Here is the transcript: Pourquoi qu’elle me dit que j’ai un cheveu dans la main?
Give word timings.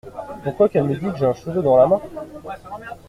Pourquoi 0.43 0.67
qu’elle 0.67 0.85
me 0.85 0.95
dit 0.97 1.11
que 1.11 1.15
j’ai 1.17 1.27
un 1.27 1.33
cheveu 1.35 1.61
dans 1.61 1.77
la 1.77 1.85
main? 1.85 2.01